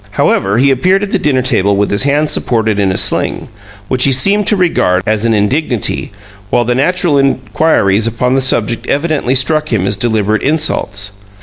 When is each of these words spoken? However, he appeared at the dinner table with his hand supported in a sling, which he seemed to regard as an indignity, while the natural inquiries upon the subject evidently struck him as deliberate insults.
However, 0.17 0.57
he 0.57 0.71
appeared 0.71 1.03
at 1.03 1.11
the 1.11 1.19
dinner 1.19 1.43
table 1.43 1.75
with 1.75 1.91
his 1.91 2.01
hand 2.01 2.31
supported 2.31 2.79
in 2.79 2.91
a 2.91 2.97
sling, 2.97 3.49
which 3.87 4.05
he 4.05 4.11
seemed 4.11 4.47
to 4.47 4.55
regard 4.55 5.03
as 5.05 5.25
an 5.25 5.35
indignity, 5.35 6.11
while 6.49 6.65
the 6.65 6.73
natural 6.73 7.19
inquiries 7.19 8.07
upon 8.07 8.33
the 8.33 8.41
subject 8.41 8.87
evidently 8.87 9.35
struck 9.35 9.71
him 9.71 9.85
as 9.85 9.97
deliberate 9.97 10.41
insults. 10.41 11.11